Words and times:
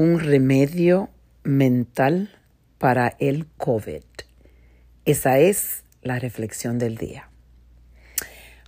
un 0.00 0.18
remedio 0.18 1.10
mental 1.44 2.30
para 2.78 3.16
el 3.18 3.46
COVID? 3.58 4.02
Esa 5.04 5.38
es 5.38 5.82
la 6.00 6.18
reflexión 6.18 6.78
del 6.78 6.96
día. 6.96 7.28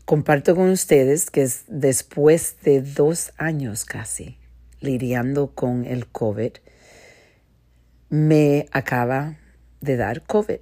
Comparto 0.05 0.55
con 0.55 0.69
ustedes 0.69 1.31
que 1.31 1.41
es 1.41 1.65
después 1.69 2.57
de 2.65 2.83
dos 2.83 3.33
años 3.39 3.87
casi 3.87 4.37
lidiando 4.81 5.55
con 5.55 5.87
el 5.87 6.07
COVID, 6.07 6.53
me 8.11 8.67
acaba 8.71 9.39
de 9.81 9.97
dar 9.97 10.25
COVID. 10.25 10.61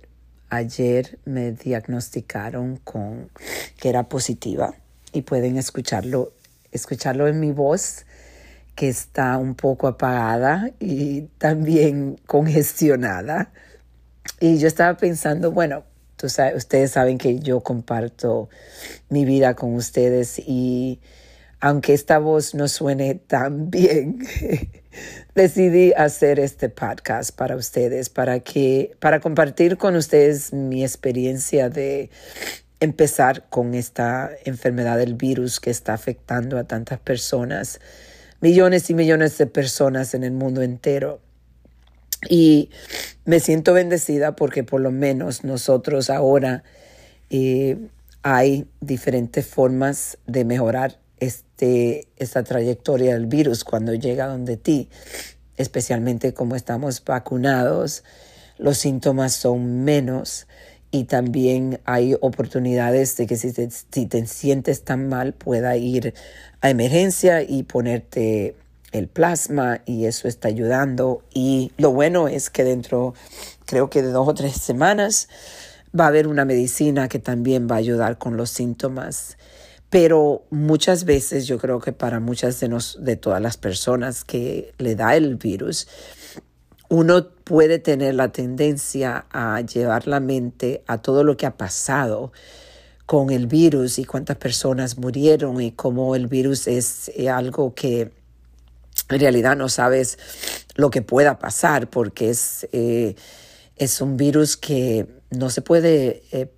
Ayer 0.51 1.19
me 1.25 1.51
diagnosticaron 1.51 2.77
con 2.77 3.29
que 3.77 3.89
era 3.89 4.09
positiva 4.09 4.73
y 5.13 5.23
pueden 5.23 5.57
escucharlo, 5.57 6.33
escucharlo 6.71 7.27
en 7.27 7.41
mi 7.41 7.51
voz 7.51 8.05
que 8.81 8.89
está 8.89 9.37
un 9.37 9.57
poco 9.57 9.89
apagada 9.89 10.71
y 10.81 11.29
también 11.37 12.19
congestionada. 12.27 13.53
Y 14.41 14.57
yo 14.57 14.69
estaba 14.69 14.97
pensando, 14.97 15.53
bueno, 15.53 15.85
ustedes 16.55 16.91
saben 16.91 17.19
que 17.19 17.41
yo 17.41 17.61
comparto 17.61 18.49
mi 19.11 19.27
vida 19.27 19.55
con 19.55 19.75
ustedes 19.75 20.39
y 20.39 20.99
aunque 21.61 21.93
esta 21.93 22.17
voz 22.17 22.55
no 22.55 22.69
suene 22.69 23.17
tan 23.17 23.71
bien, 23.71 24.27
decidí 25.35 25.93
hacer 25.93 26.41
este 26.41 26.71
podcast 26.71 27.37
para 27.37 27.57
ustedes, 27.57 28.09
para 28.09 28.41
que, 28.41 28.97
para 28.99 29.21
compartir 29.21 29.77
con 29.77 29.95
ustedes 29.95 30.55
mi 30.55 30.85
experiencia 30.85 31.69
de 31.69 32.09
empezar 32.81 33.47
con 33.51 33.75
esta 33.75 34.31
enfermedad 34.47 34.97
del 34.97 35.17
virus 35.17 35.61
que 35.61 35.69
está 35.69 35.93
afectando 35.93 36.57
a 36.57 36.65
tantas 36.65 36.99
personas 36.99 37.79
millones 38.41 38.91
y 38.91 38.95
millones 38.95 39.37
de 39.39 39.47
personas 39.47 40.15
en 40.15 40.25
el 40.25 40.33
mundo 40.33 40.63
entero. 40.63 41.21
Y 42.29 42.71
me 43.25 43.41
siento 43.41 43.73
bendecida 43.73 44.37
porque 44.37 44.65
por 44.65 44.81
lo 44.81 44.91
menos 44.91 45.45
nosotros 45.45 46.11
ahora 46.11 46.65
eh, 47.31 47.79
hay 48.23 48.67
diferentes 48.81 49.47
formas 49.47 50.19
de 50.27 50.45
mejorar 50.45 50.99
este, 51.19 52.09
esta 52.17 52.43
trayectoria 52.43 53.15
del 53.15 53.27
virus 53.27 53.65
cuando 53.65 53.95
llega 53.95 54.27
donde 54.27 54.57
ti, 54.57 54.89
especialmente 55.57 56.35
como 56.35 56.57
estamos 56.57 57.03
vacunados, 57.05 58.05
los 58.59 58.79
síntomas 58.79 59.33
son 59.33 59.85
menos 59.85 60.47
y 60.91 61.05
también 61.05 61.81
hay 61.85 62.17
oportunidades 62.21 63.17
de 63.17 63.27
que 63.27 63.37
si 63.37 63.53
te, 63.53 63.69
si 63.71 64.07
te 64.07 64.27
sientes 64.27 64.83
tan 64.83 65.09
mal 65.09 65.33
pueda 65.33 65.77
ir 65.77 66.15
a 66.61 66.71
emergencia 66.71 67.43
y 67.43 67.63
ponerte 67.63 68.57
el 68.93 69.09
plasma 69.09 69.83
y 69.87 70.07
eso 70.07 70.29
está 70.29 70.49
ayudando. 70.49 71.23
Y 71.33 71.73
lo 71.77 71.93
bueno 71.93 72.29
es 72.29 72.51
que 72.51 72.65
dentro, 72.65 73.15
creo 73.67 73.89
que 73.89 74.03
de 74.03 74.11
dos 74.11 74.29
o 74.29 74.35
tres 74.35 74.57
semanas, 74.57 75.29
va 75.99 76.05
a 76.05 76.09
haber 76.09 76.27
una 76.27 76.45
medicina 76.45 77.09
que 77.09 77.19
también 77.19 77.69
va 77.71 77.77
a 77.77 77.79
ayudar 77.79 78.19
con 78.19 78.37
los 78.37 78.51
síntomas. 78.51 79.37
Pero 79.91 80.45
muchas 80.51 81.05
veces 81.05 81.47
yo 81.47 81.59
creo 81.59 81.81
que 81.81 81.93
para 81.93 82.21
muchas 82.21 82.61
de, 82.61 82.69
nos, 82.69 82.99
de 83.01 83.17
todas 83.17 83.43
las 83.43 83.57
personas 83.57 84.25
que 84.25 84.73
le 84.79 84.95
da 84.95 85.17
el 85.17 85.35
virus, 85.37 85.89
uno 86.91 87.29
puede 87.45 87.79
tener 87.79 88.17
la 88.17 88.33
tendencia 88.33 89.25
a 89.31 89.61
llevar 89.61 90.09
la 90.09 90.19
mente 90.19 90.83
a 90.89 90.99
todo 90.99 91.23
lo 91.23 91.37
que 91.37 91.47
ha 91.47 91.57
pasado 91.57 92.33
con 93.07 93.31
el 93.31 93.47
virus 93.47 94.01
y 94.01 94.05
cuántas 94.05 94.37
personas 94.37 94.99
murieron 94.99 95.61
y 95.61 95.71
cómo 95.71 96.17
el 96.17 96.27
virus 96.27 96.67
es 96.67 97.11
eh, 97.15 97.31
algo 97.31 97.75
que 97.75 98.11
en 99.09 99.21
realidad 99.21 99.57
no 99.57 99.69
sabes 99.69 100.19
lo 100.75 100.91
que 100.91 101.01
pueda 101.01 101.39
pasar 101.39 101.89
porque 101.89 102.31
es, 102.31 102.69
eh, 102.73 103.15
es 103.77 104.01
un 104.01 104.17
virus 104.17 104.57
que 104.57 105.07
no 105.31 105.49
se 105.49 105.63
puede, 105.63 106.25
eh, 106.33 106.51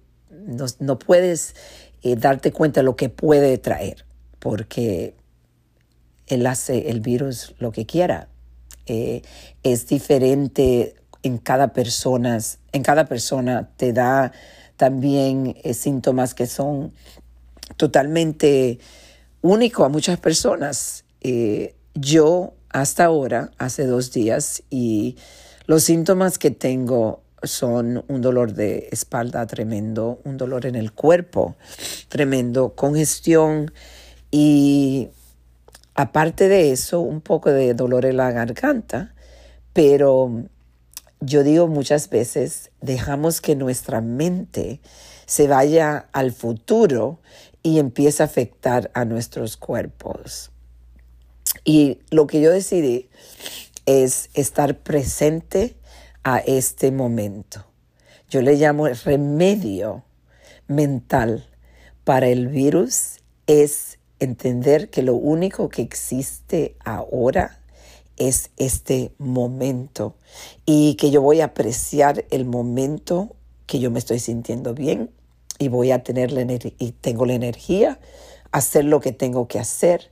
no, 0.80 0.98
puedes 0.98 1.54
darte 2.02 2.52
cuenta 2.52 2.80
de 2.80 2.84
lo 2.84 2.96
que 2.96 3.10
puede 3.10 3.58
traer 3.58 4.06
porque 4.38 5.14
él 6.26 6.46
hace 6.46 6.88
el 6.88 7.00
virus 7.00 7.54
lo 7.58 7.70
que 7.70 7.84
quiera. 7.84 8.28
Es 9.62 9.86
diferente 9.86 10.94
en 11.22 11.38
cada 11.38 11.72
persona, 11.72 12.38
en 12.72 12.82
cada 12.82 13.06
persona 13.06 13.70
te 13.76 13.92
da 13.92 14.32
también 14.76 15.56
eh, 15.62 15.74
síntomas 15.74 16.34
que 16.34 16.46
son 16.46 16.92
totalmente 17.76 18.78
únicos 19.40 19.86
a 19.86 19.88
muchas 19.88 20.18
personas. 20.18 21.04
Eh, 21.20 21.74
yo 21.94 22.54
hasta 22.70 23.04
ahora, 23.04 23.50
hace 23.58 23.86
dos 23.86 24.12
días, 24.12 24.62
y 24.70 25.16
los 25.66 25.84
síntomas 25.84 26.38
que 26.38 26.50
tengo 26.50 27.22
son 27.42 28.04
un 28.08 28.20
dolor 28.20 28.54
de 28.54 28.88
espalda 28.92 29.46
tremendo, 29.46 30.20
un 30.24 30.36
dolor 30.36 30.66
en 30.66 30.74
el 30.74 30.92
cuerpo 30.92 31.56
tremendo, 32.08 32.74
congestión 32.74 33.72
y 34.30 35.10
aparte 36.02 36.48
de 36.48 36.72
eso, 36.72 37.00
un 37.00 37.20
poco 37.20 37.50
de 37.50 37.74
dolor 37.74 38.06
en 38.06 38.16
la 38.16 38.32
garganta, 38.32 39.14
pero 39.72 40.44
yo 41.20 41.44
digo 41.44 41.68
muchas 41.68 42.10
veces, 42.10 42.72
dejamos 42.80 43.40
que 43.40 43.54
nuestra 43.54 44.00
mente 44.00 44.80
se 45.26 45.46
vaya 45.46 46.08
al 46.12 46.32
futuro 46.32 47.20
y 47.62 47.78
empiece 47.78 48.22
a 48.22 48.26
afectar 48.26 48.90
a 48.94 49.04
nuestros 49.04 49.56
cuerpos. 49.56 50.50
Y 51.64 52.00
lo 52.10 52.26
que 52.26 52.40
yo 52.40 52.50
decidí 52.50 53.08
es 53.86 54.28
estar 54.34 54.78
presente 54.78 55.76
a 56.24 56.38
este 56.38 56.90
momento. 56.90 57.64
Yo 58.28 58.42
le 58.42 58.56
llamo 58.56 58.88
el 58.88 58.96
remedio 58.96 60.02
mental 60.66 61.46
para 62.02 62.26
el 62.26 62.48
virus 62.48 63.20
es 63.46 63.98
entender 64.22 64.90
que 64.90 65.02
lo 65.02 65.14
único 65.14 65.68
que 65.68 65.82
existe 65.82 66.76
ahora 66.84 67.58
es 68.16 68.50
este 68.56 69.12
momento 69.18 70.14
y 70.64 70.94
que 70.94 71.10
yo 71.10 71.22
voy 71.22 71.40
a 71.40 71.46
apreciar 71.46 72.24
el 72.30 72.44
momento 72.44 73.34
que 73.66 73.80
yo 73.80 73.90
me 73.90 73.98
estoy 73.98 74.18
sintiendo 74.18 74.74
bien 74.74 75.10
y 75.58 75.68
voy 75.68 75.90
a 75.90 76.02
tener 76.02 76.32
la 76.32 76.42
y 76.42 76.92
tengo 76.92 77.26
la 77.26 77.34
energía, 77.34 77.98
hacer 78.50 78.84
lo 78.84 79.00
que 79.00 79.12
tengo 79.12 79.48
que 79.48 79.58
hacer. 79.58 80.10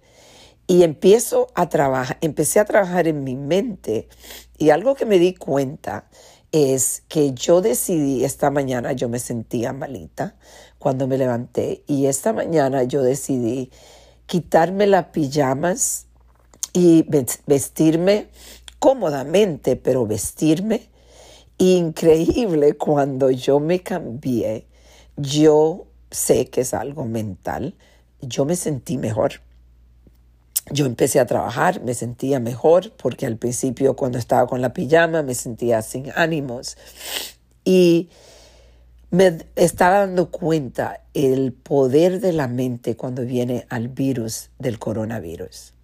Y 0.67 0.85
empiezo 0.85 1.49
a 1.55 1.69
trabajar, 1.69 2.19
empecé 2.21 2.61
a 2.61 2.65
trabajar 2.65 3.09
en 3.09 3.25
mi 3.25 3.35
mente 3.35 4.09
y 4.57 4.71
algo 4.71 4.95
que 4.95 5.05
me 5.05 5.19
di 5.19 5.35
cuenta 5.35 6.09
es 6.53 7.03
que 7.09 7.33
yo 7.33 7.61
decidí 7.61 8.25
esta 8.25 8.51
mañana, 8.51 8.93
yo 8.93 9.09
me 9.09 9.19
sentía 9.19 9.73
malita 9.73 10.37
cuando 10.79 11.07
me 11.07 11.19
levanté 11.19 11.83
y 11.87 12.07
esta 12.07 12.33
mañana 12.33 12.85
yo 12.85 13.03
decidí 13.03 13.71
quitarme 14.31 14.87
las 14.87 15.07
pijamas 15.07 16.07
y 16.73 17.05
vestirme 17.47 18.29
cómodamente, 18.79 19.75
pero 19.75 20.07
vestirme 20.07 20.83
increíble 21.59 22.77
cuando 22.77 23.33
yo 23.33 23.59
me 23.59 23.81
cambié. 23.81 24.69
Yo 25.17 25.89
sé 26.13 26.49
que 26.49 26.61
es 26.61 26.75
algo 26.75 27.07
mental. 27.07 27.75
Yo 28.21 28.45
me 28.45 28.55
sentí 28.55 28.99
mejor. 28.99 29.41
Yo 30.71 30.87
empecé 30.87 31.19
a 31.19 31.27
trabajar, 31.27 31.83
me 31.83 31.95
sentía 31.95 32.39
mejor 32.39 32.93
porque 32.93 33.27
al 33.27 33.37
principio 33.37 33.97
cuando 33.97 34.19
estaba 34.19 34.47
con 34.47 34.63
la 34.63 34.73
pijama 34.73 35.25
me 35.25 35.35
sentía 35.35 35.83
sin 35.83 36.13
ánimos. 36.15 36.77
Y 37.65 38.11
me 39.11 39.39
estaba 39.57 40.01
dando 40.01 40.31
cuenta 40.31 41.03
el 41.15 41.53
poder 41.53 42.21
de 42.21 42.33
la 42.33 42.47
mente 42.47 42.97
cuando 42.97 43.25
viene 43.25 43.67
al 43.69 43.89
virus 43.89 44.51
del 44.59 44.79
coronavirus. 44.79 45.75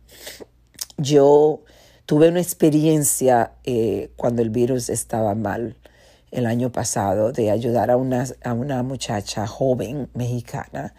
Yo 0.97 1.63
tuve 2.07 2.29
una 2.29 2.41
experiencia 2.41 3.53
eh, 3.65 4.11
cuando 4.17 4.43
el 4.43 4.51
virus 4.51 4.89
estaba 4.89 5.35
mal 5.35 5.77
el 6.31 6.47
año 6.47 6.71
pasado 6.71 7.33
de 7.33 7.51
ayudar 7.51 7.91
a 7.91 7.97
una, 7.97 8.27
a 8.45 8.53
una 8.53 8.83
muchacha 8.85 9.47
joven 9.47 10.09
mexicana 10.15 10.95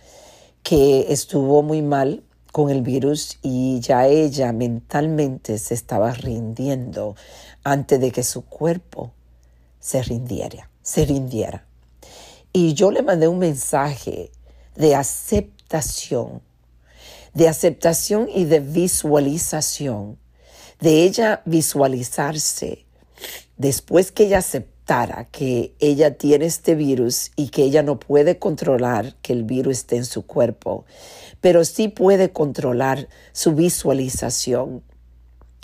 que 0.63 1.13
estuvo 1.13 1.63
muy 1.63 1.81
mal 1.81 2.23
con 2.51 2.69
el 2.69 2.81
virus 2.81 3.39
y 3.41 3.79
ya 3.79 4.07
ella 4.07 4.51
mentalmente 4.51 5.57
se 5.59 5.73
estaba 5.75 6.11
rindiendo 6.11 7.15
antes 7.63 8.01
de 8.01 8.11
que 8.11 8.23
su 8.23 8.43
cuerpo 8.43 9.11
se 9.79 10.01
rindiera, 10.01 10.69
se 10.81 11.05
rindiera. 11.05 11.67
Y 12.59 12.73
yo 12.73 12.89
le 12.89 13.03
mandé 13.03 13.27
un 13.27 13.37
mensaje 13.37 14.31
de 14.75 14.95
aceptación 14.95 16.41
de 17.35 17.47
aceptación 17.47 18.27
y 18.33 18.45
de 18.45 18.61
visualización, 18.61 20.17
de 20.79 21.03
ella 21.03 21.43
visualizarse 21.45 22.87
después 23.57 24.11
que 24.11 24.23
ella 24.23 24.39
aceptara 24.39 25.25
que 25.31 25.75
ella 25.79 26.17
tiene 26.17 26.47
este 26.47 26.73
virus 26.73 27.31
y 27.35 27.49
que 27.49 27.61
ella 27.61 27.83
no 27.83 27.99
puede 27.99 28.39
controlar 28.39 29.13
que 29.21 29.33
el 29.33 29.43
virus 29.43 29.77
esté 29.77 29.97
en 29.97 30.05
su 30.05 30.25
cuerpo, 30.25 30.85
pero 31.39 31.63
sí 31.63 31.89
puede 31.89 32.31
controlar 32.31 33.07
su 33.33 33.53
visualización, 33.53 34.81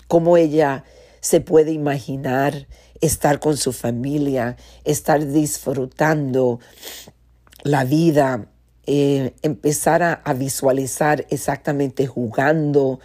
cómo 0.06 0.36
ella 0.36 0.84
se 1.20 1.40
puede 1.40 1.72
imaginar 1.72 2.68
estar 3.00 3.40
con 3.40 3.56
su 3.56 3.72
familia, 3.72 4.56
estar 4.84 5.26
disfrutando 5.26 6.60
la 7.62 7.84
vida, 7.84 8.46
eh, 8.86 9.34
empezar 9.42 10.02
a, 10.02 10.32
visualizar 10.34 11.26
exactamente 11.30 12.06
jugando 12.06 13.00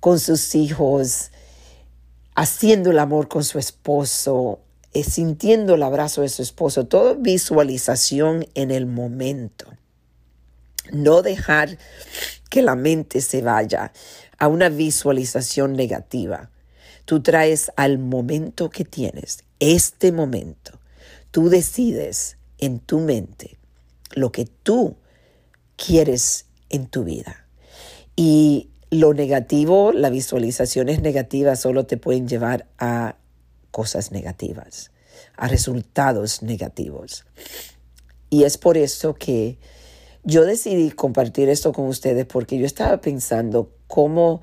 con 0.00 0.18
sus 0.18 0.54
hijos, 0.54 1.30
haciendo 2.34 2.90
el 2.90 2.98
amor 2.98 3.28
con 3.28 3.44
su 3.44 3.58
esposo, 3.58 4.60
eh, 4.94 5.04
sintiendo 5.04 5.74
el 5.74 5.82
abrazo 5.82 6.22
de 6.22 6.30
su 6.30 6.40
esposo, 6.42 6.86
todo 6.86 7.16
visualización 7.16 8.46
en 8.54 8.70
el 8.70 8.86
momento. 8.86 9.66
No 10.90 11.20
dejar 11.20 11.76
que 12.48 12.62
la 12.62 12.74
mente 12.74 13.20
se 13.20 13.42
vaya 13.42 13.92
a 14.38 14.48
una 14.48 14.70
visualización 14.70 15.74
negativa. 15.74 16.50
Tú 17.08 17.22
traes 17.22 17.72
al 17.76 17.96
momento 17.98 18.68
que 18.68 18.84
tienes, 18.84 19.42
este 19.60 20.12
momento. 20.12 20.78
Tú 21.30 21.48
decides 21.48 22.36
en 22.58 22.80
tu 22.80 23.00
mente 23.00 23.56
lo 24.12 24.30
que 24.30 24.44
tú 24.44 24.94
quieres 25.76 26.44
en 26.68 26.86
tu 26.86 27.04
vida. 27.04 27.46
Y 28.14 28.68
lo 28.90 29.14
negativo, 29.14 29.90
las 29.92 30.10
visualizaciones 30.10 31.00
negativas 31.00 31.60
solo 31.60 31.86
te 31.86 31.96
pueden 31.96 32.28
llevar 32.28 32.66
a 32.76 33.16
cosas 33.70 34.12
negativas, 34.12 34.90
a 35.38 35.48
resultados 35.48 36.42
negativos. 36.42 37.24
Y 38.28 38.44
es 38.44 38.58
por 38.58 38.76
eso 38.76 39.14
que 39.14 39.56
yo 40.24 40.44
decidí 40.44 40.90
compartir 40.90 41.48
esto 41.48 41.72
con 41.72 41.86
ustedes 41.86 42.26
porque 42.26 42.58
yo 42.58 42.66
estaba 42.66 43.00
pensando 43.00 43.72
cómo, 43.86 44.42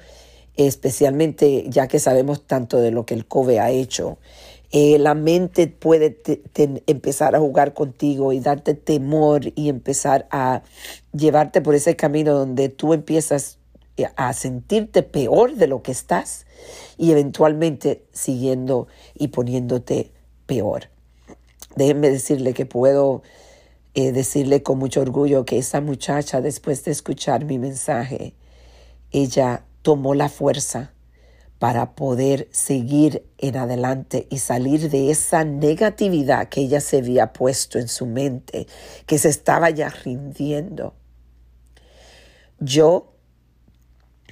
especialmente 0.57 1.65
ya 1.69 1.87
que 1.87 1.99
sabemos 1.99 2.45
tanto 2.45 2.79
de 2.79 2.91
lo 2.91 3.05
que 3.05 3.13
el 3.13 3.25
COVID 3.25 3.57
ha 3.57 3.71
hecho, 3.71 4.17
eh, 4.71 4.97
la 4.99 5.13
mente 5.13 5.67
puede 5.67 6.17
empezar 6.87 7.35
a 7.35 7.39
jugar 7.39 7.73
contigo 7.73 8.33
y 8.33 8.39
darte 8.39 8.73
temor 8.73 9.53
y 9.55 9.69
empezar 9.69 10.27
a 10.31 10.63
llevarte 11.13 11.61
por 11.61 11.75
ese 11.75 11.95
camino 11.95 12.33
donde 12.33 12.69
tú 12.69 12.93
empiezas 12.93 13.57
eh, 13.97 14.07
a 14.17 14.33
sentirte 14.33 15.03
peor 15.03 15.55
de 15.55 15.67
lo 15.67 15.81
que 15.81 15.91
estás 15.91 16.45
y 16.97 17.11
eventualmente 17.11 18.03
siguiendo 18.11 18.87
y 19.13 19.29
poniéndote 19.29 20.11
peor. 20.45 20.89
Déjenme 21.77 22.09
decirle 22.09 22.53
que 22.53 22.65
puedo 22.65 23.21
eh, 23.93 24.11
decirle 24.11 24.61
con 24.61 24.77
mucho 24.77 24.99
orgullo 24.99 25.45
que 25.45 25.57
esa 25.57 25.79
muchacha, 25.79 26.41
después 26.41 26.83
de 26.83 26.91
escuchar 26.91 27.45
mi 27.45 27.59
mensaje, 27.59 28.33
ella 29.11 29.63
tomó 29.85 30.15
la 30.15 30.29
fuerza 30.29 30.93
para 31.59 31.93
poder 31.93 32.49
seguir 32.51 33.23
en 33.37 33.55
adelante 33.55 34.25
y 34.31 34.39
salir 34.39 34.89
de 34.89 35.11
esa 35.11 35.43
negatividad 35.43 36.49
que 36.49 36.61
ella 36.61 36.81
se 36.81 36.97
había 36.97 37.33
puesto 37.33 37.77
en 37.77 37.87
su 37.87 38.07
mente, 38.07 38.65
que 39.05 39.19
se 39.19 39.29
estaba 39.29 39.69
ya 39.69 39.89
rindiendo. 39.89 40.95
Yo 42.59 43.13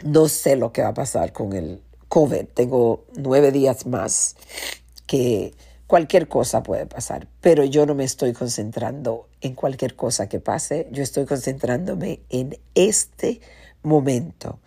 no 0.04 0.28
sé 0.28 0.56
lo 0.56 0.74
que 0.74 0.82
va 0.82 0.88
a 0.88 0.94
pasar 0.96 1.34
con 1.34 1.54
el 1.54 1.84
COVID. 2.08 2.46
Tengo 2.56 3.06
nueve 3.16 3.52
días 3.52 3.86
más 3.86 4.36
que 5.06 5.54
cualquier 5.86 6.28
cosa 6.28 6.64
puede 6.64 6.88
pasar, 6.88 7.28
pero 7.42 7.64
yo 7.64 7.86
no 7.86 7.94
me 7.94 8.06
estoy 8.06 8.34
concentrando 8.34 9.30
en 9.40 9.54
cualquier 9.54 9.96
cosa 9.96 10.28
que 10.28 10.40
pase. 10.40 10.88
Yo 10.92 11.04
estoy 11.04 11.28
concentrándome 11.28 12.22
en 12.30 12.58
este 12.74 13.40
momento 13.84 14.58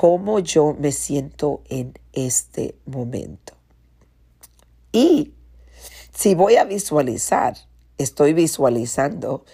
cómo 0.00 0.38
yo 0.38 0.74
me 0.80 0.92
siento 0.92 1.60
en 1.68 1.92
este 2.14 2.74
momento. 2.86 3.52
Y 4.92 5.34
si 6.14 6.34
voy 6.34 6.56
a 6.56 6.64
visualizar, 6.64 7.54
estoy 7.98 8.32
visualizando 8.32 9.44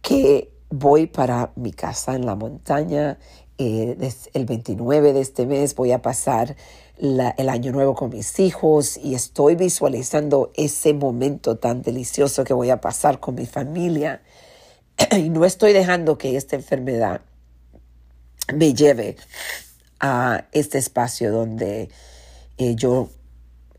que 0.00 0.52
voy 0.70 1.06
para 1.06 1.52
mi 1.54 1.70
casa 1.70 2.16
en 2.16 2.26
la 2.26 2.34
montaña. 2.34 3.20
Eh, 3.58 3.96
el 4.34 4.44
29 4.44 5.12
de 5.12 5.20
este 5.20 5.46
mes 5.46 5.76
voy 5.76 5.92
a 5.92 6.02
pasar 6.02 6.56
el 6.98 7.48
año 7.48 7.70
nuevo 7.70 7.94
con 7.94 8.10
mis 8.10 8.40
hijos 8.40 8.96
y 8.96 9.14
estoy 9.14 9.54
visualizando 9.54 10.50
ese 10.56 10.94
momento 10.94 11.58
tan 11.58 11.80
delicioso 11.80 12.42
que 12.42 12.54
voy 12.54 12.70
a 12.70 12.80
pasar 12.80 13.20
con 13.20 13.36
mi 13.36 13.46
familia. 13.46 14.20
Y 15.16 15.28
no 15.28 15.44
estoy 15.44 15.72
dejando 15.72 16.18
que 16.18 16.36
esta 16.36 16.56
enfermedad 16.56 17.20
me 18.52 18.74
lleve 18.74 19.14
a 20.02 20.48
este 20.52 20.78
espacio 20.78 21.32
donde 21.32 21.88
eh, 22.58 22.74
yo 22.74 23.08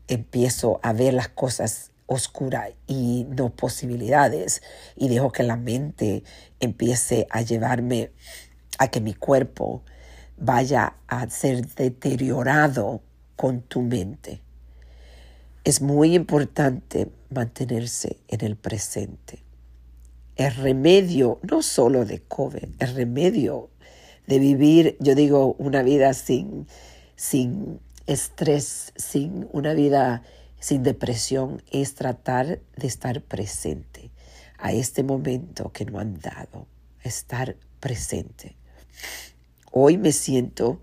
empiezo 0.08 0.80
a 0.82 0.92
ver 0.92 1.14
las 1.14 1.28
cosas 1.28 1.92
oscuras 2.06 2.70
y 2.86 3.26
no 3.28 3.50
posibilidades 3.50 4.62
y 4.96 5.08
dejo 5.08 5.32
que 5.32 5.42
la 5.42 5.56
mente 5.56 6.24
empiece 6.60 7.26
a 7.30 7.42
llevarme 7.42 8.10
a 8.78 8.88
que 8.88 9.00
mi 9.00 9.14
cuerpo 9.14 9.82
vaya 10.36 10.96
a 11.06 11.28
ser 11.28 11.66
deteriorado 11.74 13.02
con 13.36 13.60
tu 13.60 13.82
mente. 13.82 14.40
Es 15.62 15.80
muy 15.80 16.14
importante 16.14 17.10
mantenerse 17.30 18.18
en 18.28 18.44
el 18.44 18.56
presente. 18.56 19.42
El 20.36 20.54
remedio, 20.54 21.38
no 21.42 21.62
solo 21.62 22.04
de 22.04 22.20
COVID, 22.20 22.64
el 22.80 22.94
remedio 22.94 23.70
de 24.26 24.38
vivir, 24.38 24.96
yo 25.00 25.14
digo, 25.14 25.54
una 25.58 25.82
vida 25.82 26.14
sin, 26.14 26.66
sin 27.16 27.80
estrés, 28.06 28.92
sin 28.96 29.48
una 29.52 29.74
vida 29.74 30.22
sin 30.58 30.82
depresión, 30.82 31.62
es 31.70 31.94
tratar 31.94 32.60
de 32.76 32.86
estar 32.86 33.20
presente 33.20 34.10
a 34.56 34.72
este 34.72 35.02
momento 35.02 35.72
que 35.72 35.84
no 35.84 35.98
han 35.98 36.18
dado, 36.20 36.66
estar 37.02 37.56
presente. 37.80 38.56
Hoy 39.70 39.98
me 39.98 40.10
siento 40.12 40.80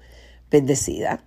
bendecida 0.51 1.23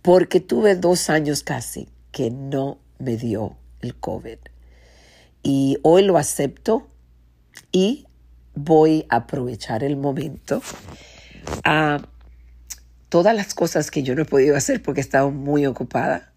porque 0.00 0.38
tuve 0.38 0.76
dos 0.76 1.10
años 1.10 1.42
casi 1.42 1.88
que 2.12 2.30
no 2.30 2.78
me 3.00 3.16
dio 3.16 3.56
el 3.80 3.96
COVID. 3.96 4.38
Y 5.42 5.78
hoy 5.82 6.04
lo 6.04 6.16
acepto 6.16 6.86
y 7.72 8.06
voy 8.54 9.06
a 9.08 9.16
aprovechar 9.16 9.84
el 9.84 9.96
momento 9.96 10.62
a 11.64 12.06
todas 13.08 13.34
las 13.34 13.54
cosas 13.54 13.90
que 13.90 14.02
yo 14.02 14.14
no 14.14 14.22
he 14.22 14.26
podido 14.26 14.56
hacer 14.56 14.82
porque 14.82 15.00
he 15.00 15.02
estado 15.02 15.30
muy 15.30 15.66
ocupada. 15.66 16.32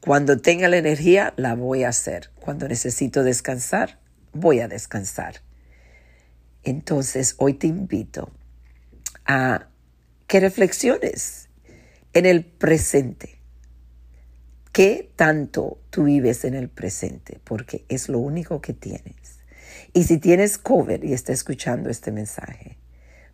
Cuando 0.00 0.38
tenga 0.38 0.68
la 0.68 0.78
energía, 0.78 1.34
la 1.36 1.54
voy 1.54 1.84
a 1.84 1.88
hacer. 1.88 2.30
Cuando 2.40 2.68
necesito 2.68 3.22
descansar, 3.22 3.98
voy 4.32 4.60
a 4.60 4.68
descansar. 4.68 5.42
Entonces, 6.62 7.34
hoy 7.38 7.54
te 7.54 7.66
invito 7.66 8.30
a 9.26 9.66
que 10.26 10.40
reflexiones 10.40 11.48
en 12.12 12.26
el 12.26 12.44
presente. 12.44 13.40
¿Qué 14.72 15.10
tanto 15.16 15.80
tú 15.90 16.04
vives 16.04 16.44
en 16.44 16.54
el 16.54 16.68
presente? 16.68 17.40
Porque 17.42 17.84
es 17.88 18.08
lo 18.08 18.20
único 18.20 18.60
que 18.60 18.72
tienes. 18.72 19.39
Y 19.92 20.04
si 20.04 20.18
tienes 20.18 20.56
COVID 20.56 21.02
y 21.02 21.12
está 21.12 21.32
escuchando 21.32 21.90
este 21.90 22.12
mensaje, 22.12 22.78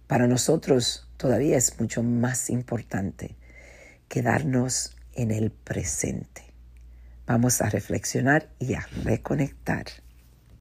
para 0.07 0.27
nosotros 0.27 1.07
todavía 1.19 1.59
es 1.59 1.79
mucho 1.79 2.03
más 2.03 2.49
importante 2.49 3.37
quedarnos 4.09 4.97
en 5.13 5.33
el 5.33 5.51
presente. 5.51 6.43
Vamos 7.27 7.61
a 7.61 7.69
reflexionar 7.69 8.49
y 8.59 8.75
a 8.75 8.87
reconectar 9.03 9.87